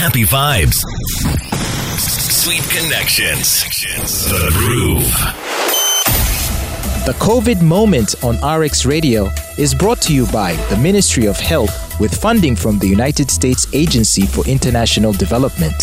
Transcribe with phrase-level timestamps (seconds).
[0.00, 0.76] Happy vibes.
[1.98, 3.64] Sweet connections.
[4.30, 5.04] The Groove.
[7.04, 9.28] The COVID Moment on RX Radio
[9.58, 13.66] is brought to you by the Ministry of Health with funding from the United States
[13.74, 15.74] Agency for International Development.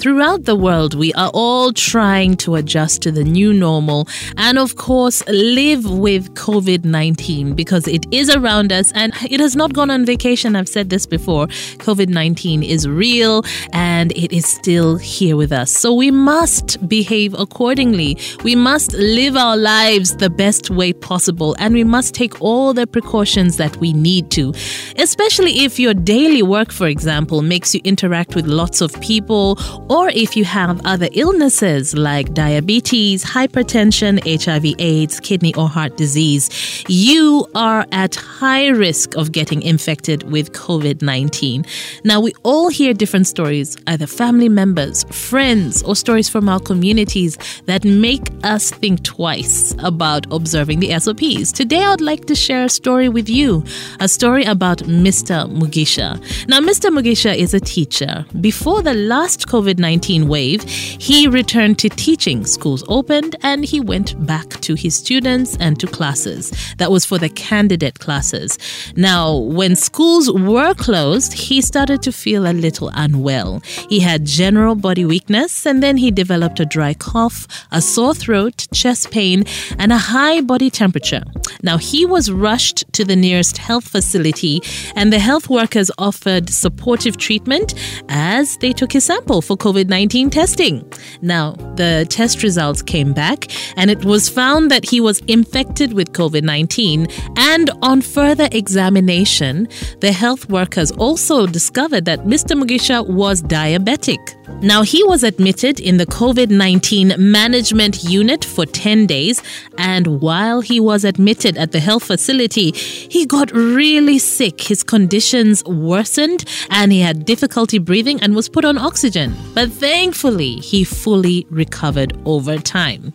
[0.00, 4.08] Throughout the world, we are all trying to adjust to the new normal
[4.38, 9.54] and, of course, live with COVID 19 because it is around us and it has
[9.54, 10.56] not gone on vacation.
[10.56, 11.48] I've said this before.
[11.48, 13.44] COVID 19 is real
[13.74, 15.70] and it is still here with us.
[15.70, 18.16] So we must behave accordingly.
[18.42, 22.86] We must live our lives the best way possible and we must take all the
[22.86, 24.54] precautions that we need to,
[24.96, 29.58] especially if your daily work, for example, makes you interact with lots of people
[29.90, 36.84] or if you have other illnesses like diabetes, hypertension, HIV, AIDS, kidney or heart disease,
[36.86, 41.66] you are at high risk of getting infected with COVID 19.
[42.04, 47.36] Now, we all hear different stories, either family members, friends, or stories from our communities
[47.66, 51.50] that make us think twice about observing the SOPs.
[51.50, 53.64] Today, I'd like to share a story with you
[53.98, 55.50] a story about Mr.
[55.52, 56.16] Mugisha.
[56.46, 56.96] Now, Mr.
[56.96, 58.24] Mugisha is a teacher.
[58.40, 62.44] Before the last COVID 19 wave, he returned to teaching.
[62.44, 66.52] Schools opened and he went back to his students and to classes.
[66.78, 68.58] That was for the candidate classes.
[68.96, 73.60] Now, when schools were closed, he started to feel a little unwell.
[73.88, 78.66] He had general body weakness and then he developed a dry cough, a sore throat,
[78.72, 79.44] chest pain,
[79.78, 81.22] and a high body temperature.
[81.62, 84.60] Now, he was rushed to the nearest health facility
[84.94, 87.74] and the health workers offered supportive treatment
[88.08, 90.90] as they took his sample for COVID 19 testing.
[91.22, 96.12] Now, the test results came back and it was found that he was infected with
[96.12, 97.06] COVID 19.
[97.36, 99.68] And on further examination,
[100.00, 102.60] the health workers also discovered that Mr.
[102.60, 104.18] Mugisha was diabetic.
[104.62, 109.42] Now, he was admitted in the COVID 19 management unit for 10 days,
[109.80, 114.60] and while he was admitted at the health facility, he got really sick.
[114.60, 119.34] His conditions worsened, and he had difficulty breathing and was put on oxygen.
[119.54, 123.14] But thankfully, he fully recovered over time.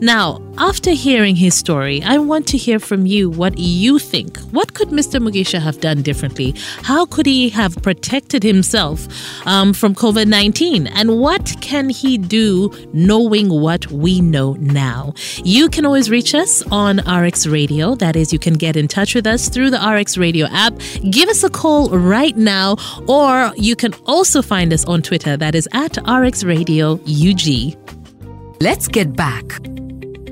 [0.00, 4.38] Now, after hearing his story, I want to hear from you what you think.
[4.50, 5.20] What could Mr.
[5.20, 6.54] Mugisha have done differently?
[6.82, 9.06] How could he have protected himself
[9.46, 10.86] um, from COVID 19?
[10.88, 15.14] And what can he do knowing what we know now?
[15.44, 17.94] You can always reach us on RX Radio.
[17.96, 20.72] That is, you can get in touch with us through the RX Radio app.
[21.10, 22.76] Give us a call right now,
[23.08, 25.36] or you can also find us on Twitter.
[25.36, 27.76] That is at RX Radio UG.
[28.60, 29.44] Let's get back.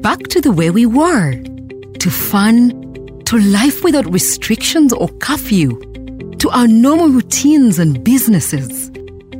[0.00, 1.32] Back to the way we were.
[1.98, 2.70] To fun,
[3.24, 5.78] to life without restrictions or curfew,
[6.38, 8.90] to our normal routines and businesses.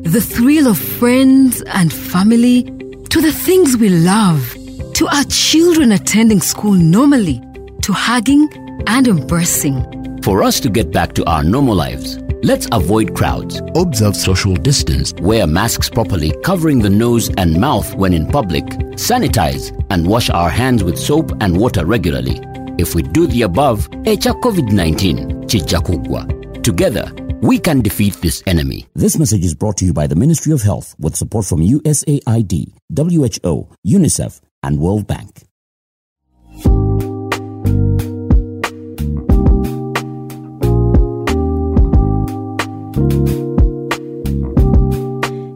[0.03, 4.57] The thrill of friends and family, to the things we love,
[4.99, 7.41] to our children attending school normally,
[7.83, 8.49] to hugging
[8.89, 9.81] and embracing.
[10.23, 15.15] For us to get back to our normal lives, let's avoid crowds, observe social distance,
[15.21, 18.65] wear masks properly, covering the nose and mouth when in public,
[18.99, 22.41] sanitize, and wash our hands with soap and water regularly.
[22.77, 26.63] If we do the above, echa COVID-19 chichakugwa.
[26.65, 27.09] Together,
[27.41, 28.89] we can defeat this enemy.
[28.97, 32.73] This message is brought to you by the Ministry of Health with support from USAID,
[32.97, 35.45] WHO, UNICEF, and World Bank.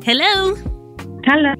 [0.04, 0.54] Hello.
[1.24, 1.54] Hello.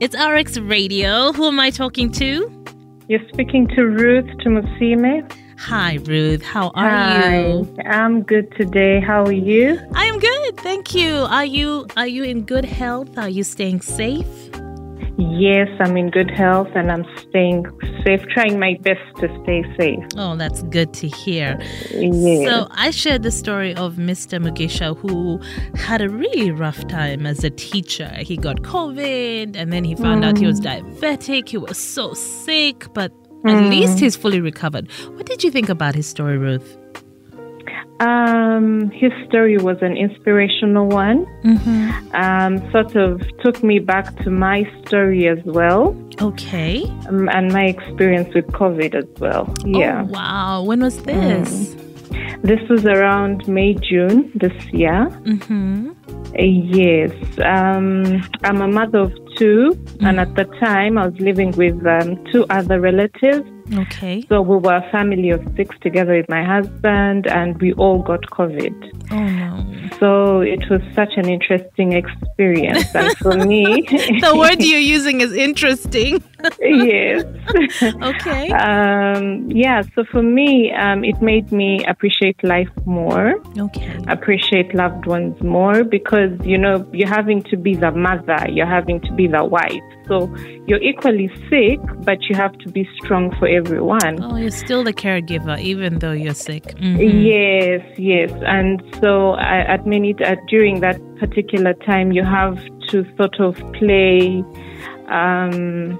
[0.00, 1.32] It's RX Radio.
[1.32, 2.64] Who am I talking to?
[3.08, 5.30] You're speaking to Ruth Tumusime.
[5.58, 6.42] Hi, Ruth.
[6.42, 7.46] How are Hi.
[7.48, 7.76] you?
[7.84, 9.00] I'm good today.
[9.00, 9.78] How are you?
[9.94, 11.10] I am good, thank you.
[11.28, 13.18] Are you are you in good health?
[13.18, 14.50] Are you staying safe?
[15.30, 17.64] Yes, I'm in good health and I'm staying
[18.04, 20.04] safe, trying my best to stay safe.
[20.16, 21.58] Oh, that's good to hear.
[21.90, 22.48] Yes.
[22.48, 24.42] So I shared the story of Mr.
[24.42, 25.40] Mugisha who
[25.76, 28.10] had a really rough time as a teacher.
[28.18, 30.82] He got COVID and then he found out he was mm.
[30.82, 31.48] diabetic.
[31.48, 33.12] He was so sick, but
[33.44, 33.70] at mm.
[33.70, 34.90] least he's fully recovered.
[35.14, 36.78] What did you think about his story, Ruth?
[38.00, 41.26] Um, his story was an inspirational one.
[42.12, 46.84] Um, sort of took me back to my story as well, Okay.
[47.08, 49.52] um, and my experience with COVID as well.
[49.64, 50.02] Yeah.
[50.06, 50.62] Oh, wow.
[50.62, 51.76] When was this?
[52.42, 55.08] This was around May, June this year.
[55.24, 55.90] Mm-hmm.
[55.90, 57.12] Uh, Yes,
[57.44, 60.06] um, I'm a mother of two, mm-hmm.
[60.06, 63.48] and at the time I was living with um, two other relatives.
[63.72, 64.24] Okay.
[64.28, 68.22] So we were a family of six together with my husband, and we all got
[68.22, 69.10] COVID.
[69.10, 69.88] Oh no.
[69.98, 72.94] So it was such an interesting experience.
[72.94, 73.82] And for me,
[74.20, 76.22] the word you're using is interesting.
[76.60, 77.24] Yes.
[78.02, 78.50] okay.
[78.50, 79.82] Um, yeah.
[79.94, 83.34] So for me, um, it made me appreciate life more.
[83.58, 83.98] Okay.
[84.08, 89.00] Appreciate loved ones more because you know you're having to be the mother, you're having
[89.02, 89.82] to be the wife.
[90.06, 90.34] So
[90.66, 94.22] you're equally sick, but you have to be strong for everyone.
[94.22, 96.64] Oh, you're still the caregiver, even though you're sick.
[96.64, 97.00] Mm-hmm.
[97.00, 98.30] Yes, yes.
[98.46, 102.56] And so I, at many uh, during that particular time, you have
[102.88, 104.44] to sort of play.
[105.08, 105.98] Um,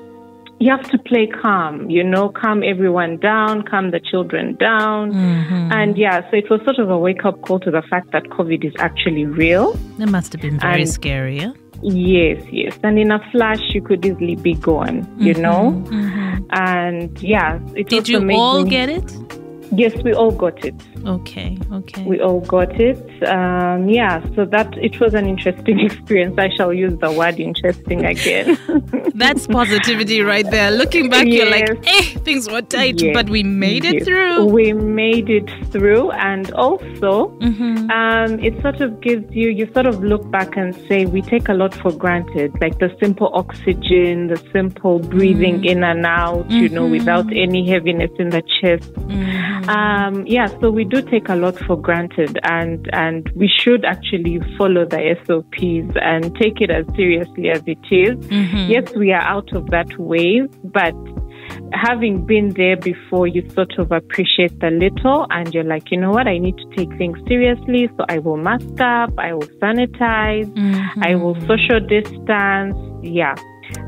[0.60, 5.12] you have to play calm, you know, calm everyone down, calm the children down.
[5.12, 5.72] Mm-hmm.
[5.72, 8.24] And yeah, so it was sort of a wake up call to the fact that
[8.24, 9.78] COVID is actually real.
[9.98, 11.52] It must have been very and scary, yeah?
[11.82, 12.78] Yes, yes.
[12.82, 15.72] And in a flash, you could easily be gone, you mm-hmm, know?
[15.90, 16.44] Mm-hmm.
[16.50, 19.12] And yeah, it Did you all me, get it?
[19.72, 20.74] Yes, we all got it.
[21.06, 22.04] Okay, okay.
[22.04, 22.98] We all got it.
[23.24, 26.38] Um, yeah, so that it was an interesting experience.
[26.38, 28.58] I shall use the word interesting again.
[29.14, 30.70] That's positivity right there.
[30.70, 31.34] Looking back, yes.
[31.34, 33.14] you're like, eh, things were tight, yes.
[33.14, 34.46] but we made it through.
[34.46, 37.90] We made it through, and also, mm-hmm.
[37.90, 41.48] um, it sort of gives you, you sort of look back and say, we take
[41.48, 45.78] a lot for granted, like the simple oxygen, the simple breathing mm-hmm.
[45.78, 47.48] in and out, you know, without mm-hmm.
[47.48, 48.90] any heaviness in the chest.
[49.62, 49.70] Mm-hmm.
[49.70, 54.40] Um, yeah, so we do take a lot for granted, and and we should actually
[54.58, 58.16] follow the SOPs and take it as seriously as it is.
[58.26, 58.70] Mm-hmm.
[58.70, 60.94] Yes, we are out of that wave, but
[61.72, 66.10] having been there before, you sort of appreciate the little, and you're like, you know
[66.10, 70.46] what, I need to take things seriously, so I will mask up, I will sanitize,
[70.52, 71.02] mm-hmm.
[71.02, 72.76] I will social distance.
[73.02, 73.34] Yeah.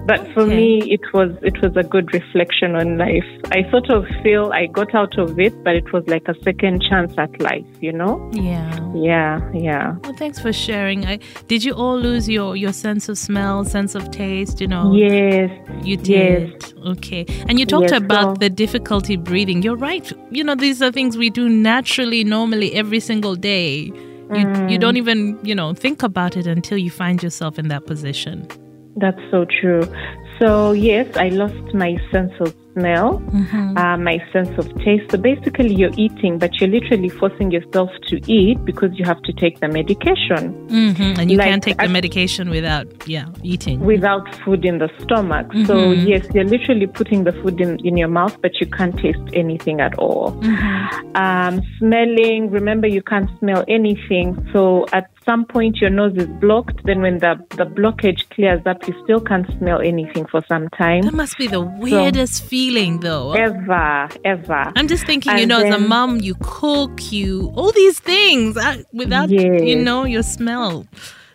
[0.06, 3.26] But for me, it was it was a good reflection on life.
[3.46, 6.82] I sort of feel I got out of it, but it was like a second
[6.88, 8.30] chance at life, you know?
[8.32, 8.78] Yeah.
[8.94, 9.96] Yeah, yeah.
[10.04, 11.04] Well, thanks for sharing.
[11.06, 11.18] I,
[11.48, 14.60] did you all lose your your sense of smell, sense of taste?
[14.60, 14.94] You know?
[14.94, 15.50] Yes.
[15.82, 16.62] You did.
[16.62, 16.74] Yes.
[16.86, 17.26] Okay.
[17.48, 18.40] And you talked yes, about so.
[18.40, 19.62] the difficulty breathing.
[19.62, 20.12] You're right.
[20.30, 23.92] You know, these are things we do naturally, normally, every single day.
[24.34, 24.70] You, mm.
[24.70, 28.48] you don't even, you know, think about it until you find yourself in that position.
[28.96, 29.82] That's so true.
[30.38, 33.76] So, yes, I lost my sense of smell, mm-hmm.
[33.76, 35.10] uh, my sense of taste.
[35.10, 39.32] So basically, you're eating, but you're literally forcing yourself to eat because you have to
[39.32, 40.52] take the medication.
[40.68, 41.20] Mm-hmm.
[41.20, 43.80] And you like, can't take the medication without, yeah, eating.
[43.80, 45.48] Without food in the stomach.
[45.48, 45.64] Mm-hmm.
[45.64, 49.18] So yes, you're literally putting the food in, in your mouth, but you can't taste
[49.32, 50.32] anything at all.
[50.32, 51.16] Mm-hmm.
[51.16, 54.36] Um, smelling, remember, you can't smell anything.
[54.52, 56.84] So at some point your nose is blocked.
[56.84, 61.02] Then when the, the blockage clears up, you still can't smell anything for some time.
[61.02, 63.32] That must be the weirdest so, feeling feeling though.
[63.32, 64.72] Ever, ever.
[64.74, 67.98] I'm just thinking, and you know, then, as a mom, you cook, you all these
[68.00, 69.62] things uh, without, yes.
[69.62, 70.86] you know, your smell.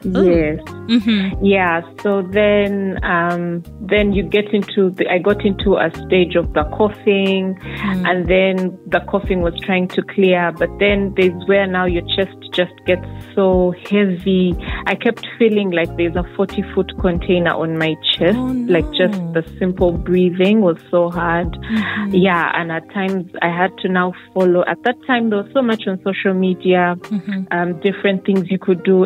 [0.03, 0.59] Yes.
[0.91, 1.45] Mm-hmm.
[1.45, 1.81] Yeah.
[2.01, 5.07] So then, um, then you get into the.
[5.09, 8.09] I got into a stage of the coughing, mm.
[8.09, 12.35] and then the coughing was trying to clear, but then there's where now your chest
[12.53, 13.05] just gets
[13.35, 14.55] so heavy.
[14.87, 18.37] I kept feeling like there's a 40 foot container on my chest.
[18.37, 18.73] Oh, no.
[18.73, 21.51] Like just the simple breathing was so hard.
[21.51, 22.15] Mm-hmm.
[22.15, 22.51] Yeah.
[22.53, 24.63] And at times I had to now follow.
[24.67, 27.43] At that time, there was so much on social media, mm-hmm.
[27.51, 29.05] um, different things you could do,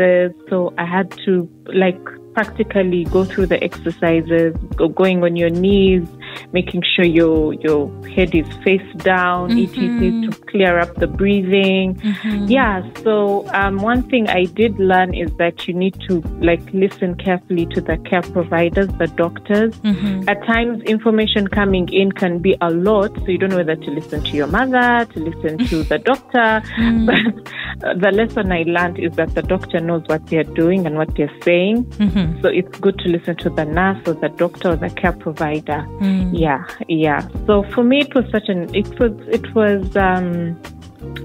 [0.00, 0.34] exercises.
[0.48, 2.00] So I had to like
[2.34, 6.06] practically go through the exercises, go, going on your knees,
[6.52, 9.64] making sure your your head is face down, mm-hmm.
[9.64, 10.30] etc.
[10.30, 11.94] to clear up the breathing.
[11.94, 12.46] Mm-hmm.
[12.46, 12.82] Yeah.
[13.02, 17.66] So um, one thing I did learn is that you need to like listen carefully
[17.66, 19.74] to the care providers, the doctors.
[19.80, 20.28] Mm-hmm.
[20.28, 23.90] At times, information coming in can be a lot, so you don't know whether to
[23.90, 26.62] listen to your mother, to listen to the doctor.
[26.80, 27.06] Mm.
[27.06, 31.14] But the lesson I learned is that the doctor knows what they're doing and what
[31.16, 31.84] they're saying.
[31.84, 32.40] Mm-hmm.
[32.42, 35.86] So it's good to listen to the nurse or the doctor or the care provider.
[36.00, 36.19] Mm.
[36.32, 37.26] Yeah, yeah.
[37.46, 40.60] So for me, it was such an it was it was um,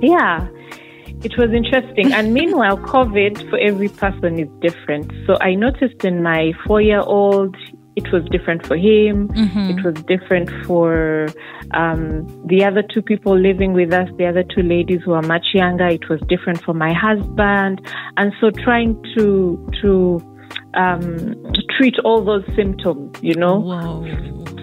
[0.01, 0.47] yeah.
[1.23, 2.13] It was interesting.
[2.13, 5.11] And meanwhile, COVID for every person is different.
[5.25, 7.55] So I noticed in my four year old,
[7.95, 9.29] it was different for him.
[9.29, 9.77] Mm-hmm.
[9.79, 11.27] It was different for
[11.73, 15.47] um, the other two people living with us, the other two ladies who are much
[15.53, 15.87] younger.
[15.87, 17.81] It was different for my husband.
[18.17, 20.21] And so trying to, to,
[20.73, 23.59] um, treat all those symptoms, you know.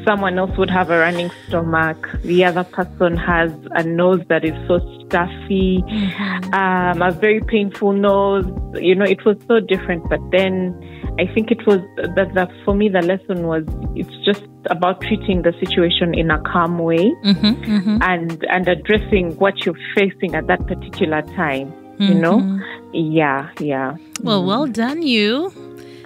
[0.06, 2.08] Someone else would have a running stomach.
[2.22, 6.54] The other person has a nose that is so stuffy, mm-hmm.
[6.54, 8.44] um, a very painful nose.
[8.74, 10.08] You know, it was so different.
[10.08, 10.78] But then
[11.18, 11.80] I think it was
[12.16, 16.40] that, that for me, the lesson was it's just about treating the situation in a
[16.42, 17.98] calm way Mm-hmm, mm-hmm.
[18.02, 21.72] and, and addressing what you're facing at that particular time.
[21.98, 22.40] You know?
[22.40, 22.94] Mm-hmm.
[22.94, 23.96] Yeah, yeah.
[24.22, 25.52] Well, well done, you.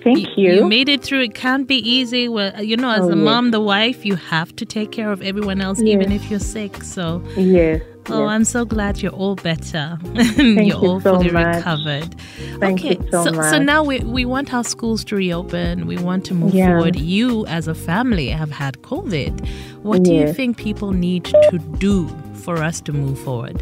[0.07, 0.69] Thank You you.
[0.69, 1.23] made it through.
[1.29, 2.29] It can't be easy.
[2.29, 3.25] Well, uh, you know, as Oh, the yes.
[3.25, 6.73] mom, the wife, you have to take care of everyone else, even if you're sick.
[6.85, 7.83] So, yes.
[8.09, 8.31] oh, yes.
[8.35, 9.99] I'm so glad you're all better.
[10.37, 11.57] you you're all so fully much.
[11.57, 12.15] recovered.
[12.61, 15.87] Thank okay, you so so, so now we, we want our schools to reopen.
[15.89, 16.69] We want to move Yeah.
[16.69, 16.95] forward.
[16.97, 19.35] You, as a family, have had COVID.
[19.83, 22.09] What do you think people need to do
[22.45, 23.61] for us to move forward?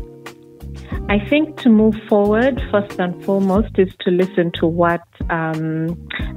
[1.09, 5.89] I think to move forward, first and foremost, is to listen to what um,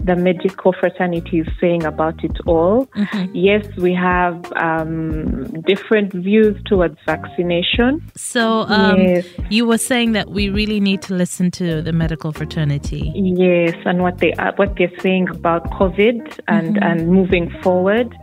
[0.04, 2.86] the medical fraternity is saying about it all.
[2.88, 3.34] Mm-hmm.
[3.34, 8.02] Yes, we have um, different views towards vaccination.
[8.16, 9.26] So, um, Yes.
[9.50, 13.12] you were saying that we really need to listen to the medical fraternity.
[13.16, 18.14] Yes, and what they are, what they're saying about COVID and and moving forward.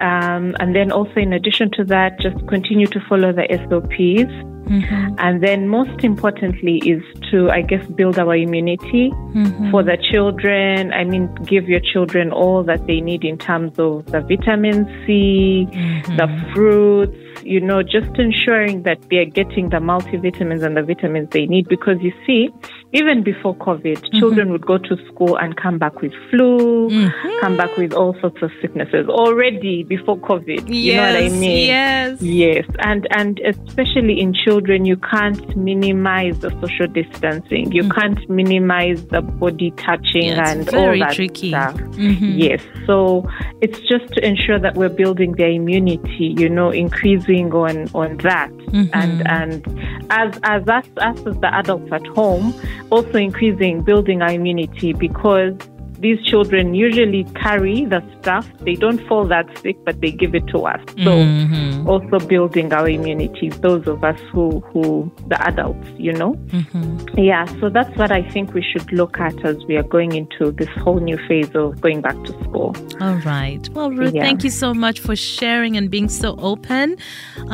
[0.00, 4.32] Um, and then also, in addition to that, just continue to follow the SOPs.
[4.64, 5.16] Mm-hmm.
[5.18, 9.70] And then, most importantly, is to, I guess, build our immunity mm-hmm.
[9.70, 10.92] for the children.
[10.92, 15.66] I mean, give your children all that they need in terms of the vitamin C,
[15.66, 16.54] the mm-hmm.
[16.54, 21.68] fruits, you know, just ensuring that they're getting the multivitamins and the vitamins they need.
[21.68, 22.48] Because you see,
[22.92, 24.18] even before COVID, mm-hmm.
[24.18, 27.40] children would go to school and come back with flu, mm-hmm.
[27.40, 30.72] come back with all sorts of sicknesses already before COVID.
[30.72, 31.66] You know what I mean?
[31.66, 32.22] Yes.
[32.22, 37.72] Yes, and and especially in children, you can't minimize the social distancing.
[37.72, 38.00] You mm-hmm.
[38.00, 41.48] can't minimize the body touching Yeah, and all that tricky.
[41.48, 41.74] stuff.
[41.74, 42.34] Mhm.
[42.36, 43.28] Yes, so
[43.60, 46.34] it's just to ensure that we're building their immunity.
[46.38, 48.90] You know, increasing on on that, mm-hmm.
[48.92, 52.54] and and as as us us as the adults at home,
[52.90, 55.56] also increasing building our immunity because
[56.04, 58.44] these children usually carry the stuff.
[58.66, 60.80] They don't fall that sick, but they give it to us.
[61.06, 61.86] So Mhm.
[61.92, 64.84] also building our immunity, those of us who, who
[65.32, 66.32] the adults, you know?
[66.58, 66.86] Mhm.
[67.30, 70.50] Yeah, so that's what I think we should look at as we are going into
[70.60, 72.70] this whole new phase of going back to school.
[73.00, 73.62] All right.
[73.74, 74.24] Well, Ruth, Yeah.
[74.26, 76.96] thank you so much for sharing and being so open.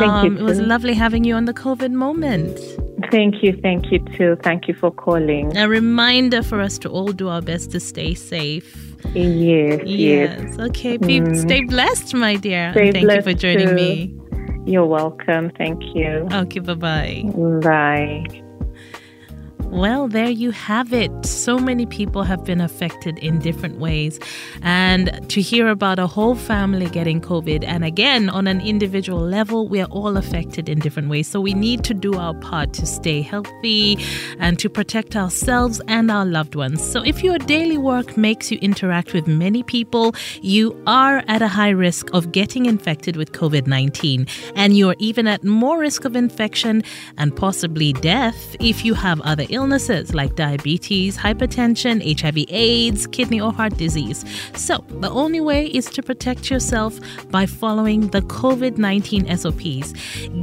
[0.02, 2.58] Thank you, Um, it was lovely having you on the COVID moment.
[3.10, 4.36] Thank you, thank you too.
[4.42, 5.56] Thank you for calling.
[5.56, 8.94] A reminder for us to all do our best to stay safe.
[9.14, 10.40] Yes, yes.
[10.40, 10.58] Yes.
[10.58, 10.96] Okay.
[10.96, 11.34] Be, mm-hmm.
[11.34, 12.72] Stay blessed, my dear.
[12.72, 13.74] Stay and thank you for joining too.
[13.74, 14.16] me.
[14.66, 15.50] You're welcome.
[15.58, 16.28] Thank you.
[16.32, 16.60] Okay.
[16.60, 17.24] Bye bye
[17.60, 18.42] bye.
[19.70, 21.24] Well, there you have it.
[21.24, 24.18] So many people have been affected in different ways.
[24.62, 29.68] And to hear about a whole family getting COVID, and again, on an individual level,
[29.68, 31.28] we are all affected in different ways.
[31.28, 33.96] So we need to do our part to stay healthy
[34.40, 36.82] and to protect ourselves and our loved ones.
[36.82, 41.48] So if your daily work makes you interact with many people, you are at a
[41.48, 44.26] high risk of getting infected with COVID 19.
[44.56, 46.82] And you're even at more risk of infection
[47.18, 53.52] and possibly death if you have other illnesses like diabetes, hypertension, HIV, AIDS, kidney or
[53.52, 54.24] heart disease.
[54.54, 56.98] So, the only way is to protect yourself
[57.30, 59.92] by following the COVID 19 SOPs.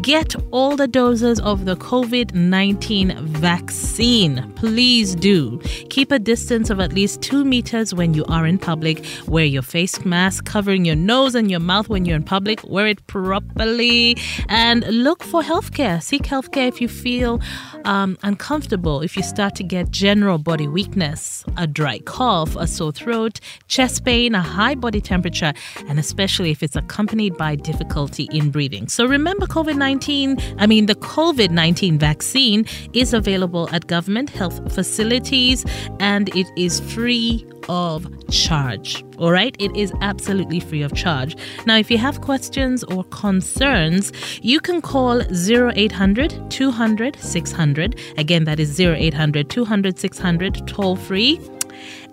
[0.01, 4.53] Get all the doses of the COVID 19 vaccine.
[4.55, 5.59] Please do.
[5.89, 9.03] Keep a distance of at least two meters when you are in public.
[9.27, 12.63] Wear your face mask covering your nose and your mouth when you're in public.
[12.67, 14.15] Wear it properly
[14.47, 16.03] and look for healthcare.
[16.03, 17.41] Seek healthcare if you feel
[17.86, 22.92] um, uncomfortable, if you start to get general body weakness, a dry cough, a sore
[22.92, 25.54] throat, chest pain, a high body temperature,
[25.88, 28.90] and especially if it's accompanied by difficulty in breathing.
[28.90, 34.76] So remember COVID 19, I mean, the COVID 19 vaccine is available at government health
[34.76, 35.64] facilities
[36.02, 39.03] and it is free of charge.
[39.17, 41.36] All right, it is absolutely free of charge.
[41.65, 48.00] Now, if you have questions or concerns, you can call 0800 200 600.
[48.17, 51.39] Again, that is 0800 200 600, toll free.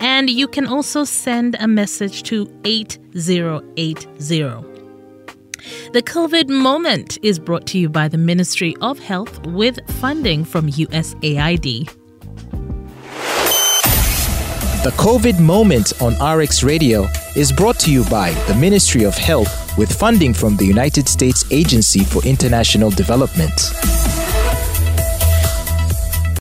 [0.01, 4.35] And you can also send a message to 8080.
[5.93, 10.69] The COVID Moment is brought to you by the Ministry of Health with funding from
[10.69, 12.04] USAID.
[14.85, 19.79] The COVID Moment on RX Radio is brought to you by the Ministry of Health
[19.79, 23.94] with funding from the United States Agency for International Development.